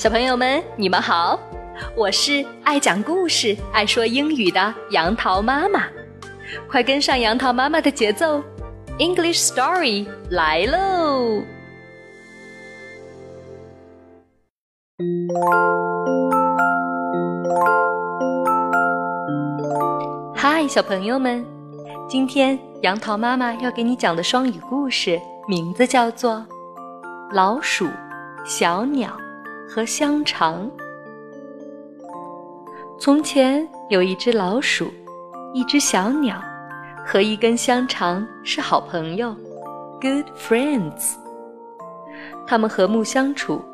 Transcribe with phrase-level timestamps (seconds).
[0.00, 1.38] 小朋友们，你们好，
[1.94, 5.82] 我是爱讲故事、爱说英语的杨桃妈妈，
[6.70, 8.42] 快跟上杨桃妈妈的节奏
[8.98, 11.42] ，English Story 来喽！
[20.34, 21.44] 嗨，小朋友们，
[22.08, 26.36] 今天杨桃妈妈要给你讲的双语故事名字叫做
[27.34, 27.86] 《老鼠、
[28.46, 29.10] 小鸟》。
[29.72, 30.68] 和香肠。
[32.98, 34.92] 从前有一只老鼠，
[35.54, 36.42] 一只小鸟，
[37.06, 39.32] 和一根香肠是好朋友
[40.00, 41.14] ，good friends。
[42.48, 43.64] 他们和睦相处，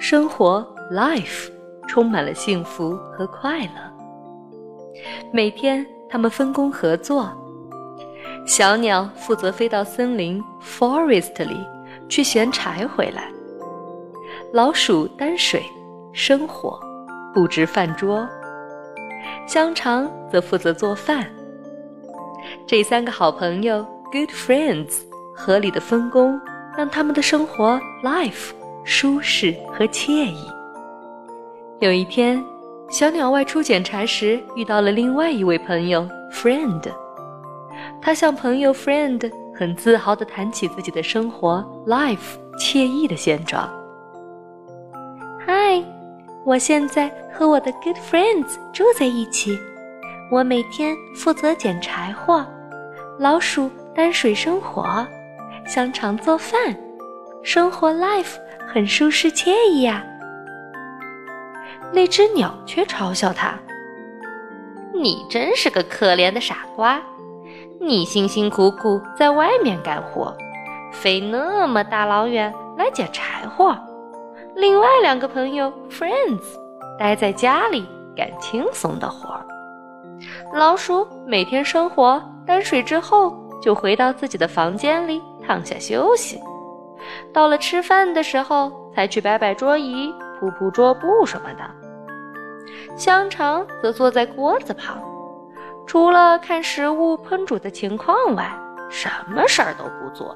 [0.00, 1.48] 生活 life
[1.86, 3.70] 充满了幸福和快乐。
[5.32, 7.30] 每天，他们分工合作，
[8.44, 11.56] 小鸟负责飞到森林 forest 里
[12.08, 13.30] 去衔柴回来。
[14.52, 15.62] 老鼠担水、
[16.12, 16.78] 生火、
[17.34, 18.26] 布置饭桌，
[19.46, 21.26] 香肠则负责做饭。
[22.66, 25.00] 这三个好朋友，good friends，
[25.34, 26.40] 合理的分工，
[26.76, 28.50] 让他们的生活 life
[28.84, 30.46] 舒适和惬意。
[31.80, 32.42] 有一天，
[32.88, 36.82] 小鸟外出捡柴时，遇到了另外一位朋友 friend。
[38.00, 43.68] 他向朋友 friend 很自豪地谈起自己的生活 life 惬意的现状。
[46.46, 49.58] 我现在和我的 good friends 住在一起。
[50.30, 52.46] 我每天负责捡柴火，
[53.18, 55.04] 老鼠担水生火，
[55.66, 56.76] 香肠做饭，
[57.42, 58.36] 生活 life
[58.68, 60.04] 很舒适惬意呀。
[61.92, 63.58] 那只鸟却嘲笑他
[64.94, 67.02] ：“你真是个可怜的傻瓜！
[67.80, 70.32] 你辛辛苦苦在外面干活，
[70.92, 73.76] 飞那么大老远来捡柴火。”
[74.56, 76.40] 另外两个朋友 friends
[76.98, 79.46] 待在家里干轻松的活儿。
[80.54, 86.40] 老鼠每天生活担水之后，就回到自己的房间里躺下休息。
[87.34, 90.10] 到了吃饭的时候，才去摆摆桌椅、
[90.40, 92.96] 铺铺桌布什么的。
[92.96, 94.98] 香肠则坐在锅子旁，
[95.86, 98.50] 除了看食物烹煮的情况外，
[98.88, 100.34] 什么事儿都不做。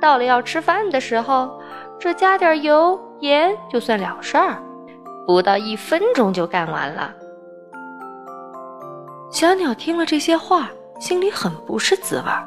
[0.00, 1.50] 到了要吃饭的时候，
[1.98, 2.96] 这加点油。
[3.24, 4.62] 盐就算了事儿，
[5.26, 7.10] 不到一分钟就干完了。
[9.30, 10.70] 小鸟听了这些话，
[11.00, 12.46] 心里很不是滋味儿。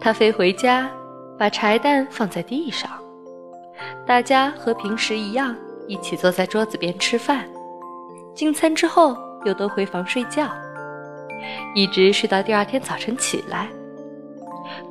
[0.00, 0.88] 它飞回家，
[1.36, 2.88] 把柴蛋放在地上。
[4.06, 5.52] 大家和平时一样，
[5.88, 7.44] 一起坐在桌子边吃饭。
[8.36, 10.46] 进餐之后，又都回房睡觉，
[11.74, 13.68] 一直睡到第二天早晨起来。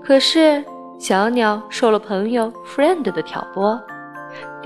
[0.03, 0.61] 可是
[0.99, 3.81] 小鸟受了朋友 friend 的挑拨。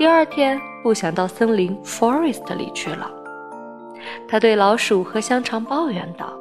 [0.00, 3.10] 第二天不想到森林 forest 里去了，
[4.26, 6.32] 他对老鼠和香肠抱怨道：“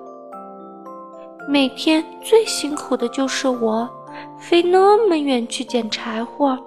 [1.46, 3.90] 每天最辛苦的就是我，
[4.38, 6.58] 飞那么远去捡柴火，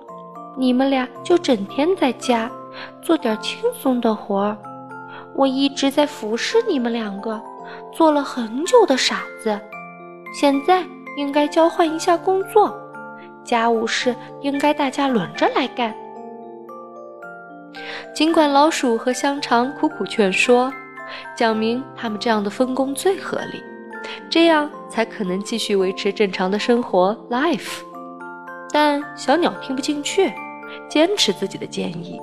[0.55, 2.51] 你们俩就整天在家
[3.01, 4.59] 做点轻松的活儿。
[5.35, 7.41] 我一直在服侍你们两个，
[7.91, 9.59] 做了很久的傻子。
[10.39, 10.85] 现在
[11.17, 12.71] 应该交换一下工作，
[13.43, 15.95] 家务事应该大家轮着来干。”
[18.15, 20.73] 尽管老鼠和香肠苦苦劝说，
[21.37, 23.63] 讲明他们这样的分工最合理，
[24.31, 27.81] 这样才可能继续维持正常的生活 life，
[28.71, 30.33] 但小鸟听不进去，
[30.89, 32.21] 坚持自己的建议。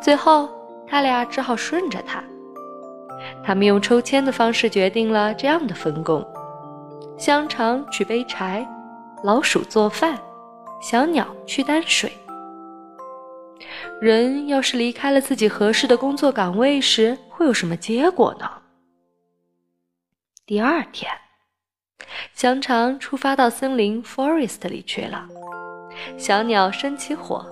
[0.00, 0.48] 最后，
[0.86, 2.22] 他俩只好顺着他。
[3.44, 6.26] 他们用抽签的方式决定了这样的分工：
[7.18, 8.66] 香肠去背柴，
[9.22, 10.18] 老鼠做饭，
[10.80, 12.10] 小鸟去担水。
[14.00, 18.50] 人要是离开了自己合适的工作岗位时，会有什么结果呢？
[20.46, 21.12] 第二天，
[22.32, 25.28] 香肠出发到森林 forest 里去了。
[26.16, 27.44] 小鸟生起火，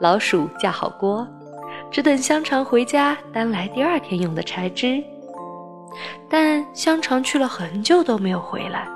[0.00, 1.26] 老鼠架好锅，
[1.90, 5.02] 只等香肠回家担来第二天用的柴枝。
[6.30, 8.86] 但香肠去了很久都没有回来，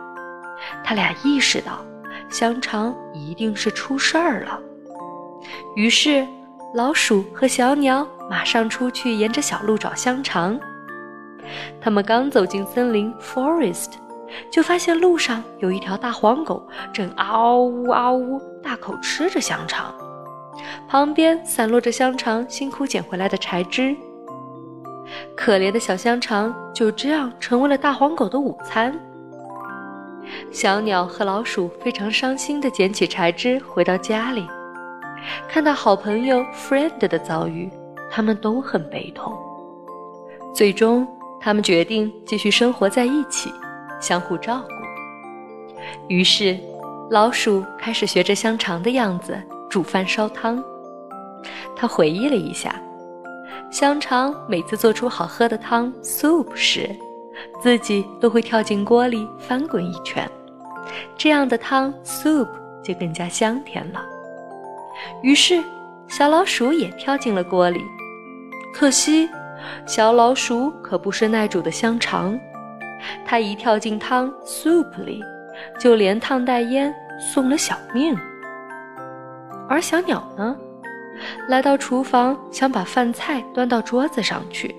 [0.84, 1.84] 他俩意识到
[2.30, 4.60] 香肠一定是出事儿了，
[5.74, 6.24] 于是。
[6.74, 10.58] 老鼠和小鸟马上出去沿着小路找香肠。
[11.80, 13.92] 他们刚走进森林 （forest），
[14.50, 19.94] 就发现路上有一条大黄狗正嗷呜嗷呜大口吃着香肠，
[20.88, 23.96] 旁边散落着香肠辛苦捡回来的柴枝。
[25.36, 28.98] 可怜的小香肠就这样成为了大黄狗的午餐。
[30.50, 34.46] 小鸟和老鼠非常伤心地捡起柴枝回到家里。
[35.48, 37.70] 看到好朋友 Friend 的遭遇，
[38.10, 39.32] 他们都很悲痛。
[40.54, 41.06] 最终，
[41.40, 43.52] 他们决定继续生活在一起，
[44.00, 44.68] 相互照顾。
[46.08, 46.58] 于是，
[47.10, 49.36] 老鼠开始学着香肠的样子
[49.68, 50.62] 煮饭烧汤。
[51.76, 52.74] 他回忆了一下，
[53.70, 56.88] 香肠每次做出好喝的汤 soup 时，
[57.60, 60.28] 自己都会跳进锅里翻滚一圈，
[61.16, 62.48] 这样的汤 soup
[62.82, 64.00] 就更加香甜了。
[65.22, 65.62] 于是，
[66.08, 67.84] 小老鼠也跳进了锅里，
[68.74, 69.28] 可惜。
[69.84, 72.38] 小老鼠可不是耐煮的香肠，
[73.24, 75.22] 它一跳进汤 soup 里，
[75.80, 78.16] 就连烫带烟，送了小命。
[79.68, 80.56] 而小鸟呢，
[81.48, 84.72] 来到厨房想把饭菜端到桌子上去，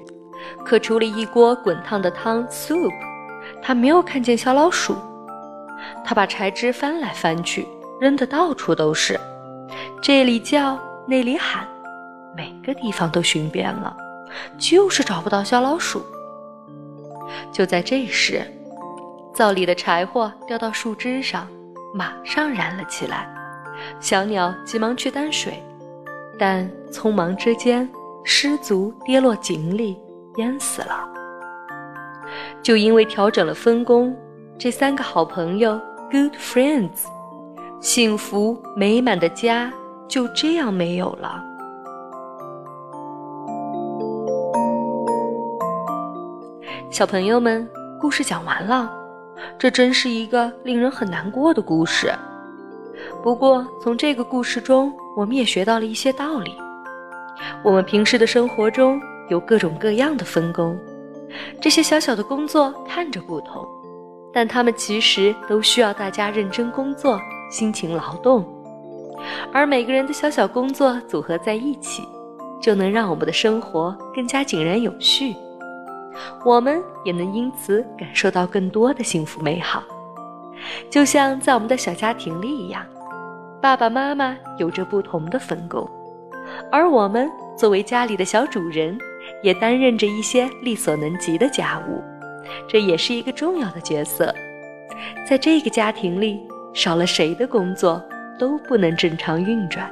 [0.64, 2.94] 可除了一锅滚烫的汤 soup，
[3.62, 4.96] 它没有看见小老鼠。
[6.06, 7.68] 它把柴枝翻来翻去，
[8.00, 9.19] 扔得到处都是，
[10.02, 11.68] 这里叫那里喊，
[12.36, 13.96] 每个地方都寻遍了。
[14.58, 16.06] 就是找不到小老鼠。
[17.52, 18.42] 就在这时，
[19.34, 21.48] 灶里的柴火掉到树枝上，
[21.94, 23.28] 马上燃了起来。
[24.00, 25.64] 小鸟急忙去担水，
[26.38, 27.88] 但匆忙之间
[28.24, 29.98] 失足跌落井里，
[30.36, 31.08] 淹死了。
[32.62, 34.16] 就因为调整了分工，
[34.58, 35.80] 这三个好朋友
[36.12, 37.06] （good friends），
[37.79, 39.71] 幸福美满的家
[40.07, 41.44] 就这样没有了。
[46.89, 47.69] 小朋友们，
[48.01, 48.91] 故事讲完了，
[49.59, 52.12] 这真是一个令人很难过的故事。
[53.21, 56.56] 不过，从这个故事中，我们也学到了一些道理。
[57.63, 59.00] 我们平时的生活中
[59.30, 60.75] 有各种各样的分工，
[61.62, 63.63] 这些小小的工作看着不同，
[64.33, 68.45] 但它们其实都需要大家认真工作、辛勤劳动。
[69.51, 72.03] 而每个人的小小工作组合在一起，
[72.61, 75.35] 就能让我们的生活更加井然有序。
[76.44, 79.83] 我们也能因此感受到更多的幸福美好，
[80.89, 82.83] 就像在我们的小家庭里一样，
[83.61, 85.88] 爸爸妈妈有着不同的分工，
[86.71, 88.97] 而我们作为家里的小主人，
[89.44, 92.01] 也担任着一些力所能及的家务，
[92.67, 94.33] 这也是一个重要的角色。
[95.27, 96.46] 在这个家庭里，
[96.77, 98.00] 少了谁的工作
[98.38, 99.91] 都不能正常运转。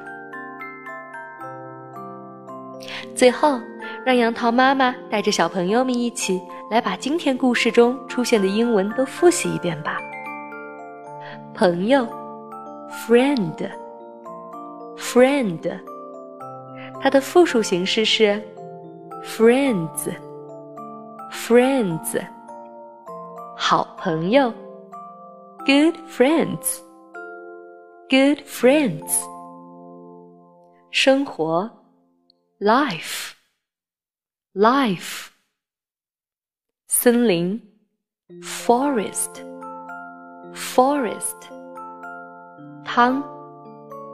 [3.15, 3.59] 最后。
[4.05, 6.39] 让杨桃妈妈带着小朋友们一起
[6.69, 9.97] 来把今天故事中出现的英文都复习一遍吧。
[11.55, 12.07] 朋友
[13.07, 15.79] ，friend，friend，
[17.01, 18.39] 它的复数形式是
[19.23, 22.21] friends，friends。
[23.57, 24.53] 好朋友
[25.66, 29.12] ，good friends，good friends。
[30.90, 31.70] 生活，
[32.58, 35.28] life。life
[36.88, 37.62] 森林
[38.42, 39.31] forest
[40.52, 41.37] forest
[42.84, 43.22] 汤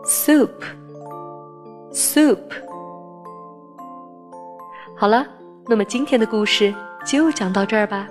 [0.04, 0.52] soup
[1.90, 2.38] soup
[4.94, 5.26] 好了，
[5.66, 6.74] 那么今天的故事
[7.06, 8.06] 就讲到这儿吧。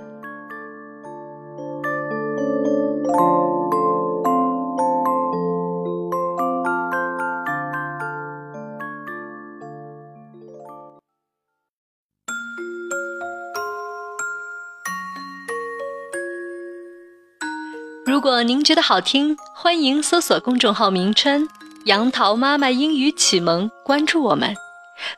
[18.30, 21.48] 如果您觉得好听，欢迎搜索公众号名称
[21.86, 24.54] “杨桃妈妈英语启蒙”，关注我们，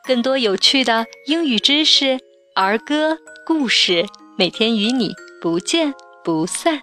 [0.03, 2.17] 更多有趣的英语知识、
[2.55, 3.15] 儿歌、
[3.45, 4.03] 故事，
[4.35, 5.93] 每天与你不见
[6.23, 6.81] 不散。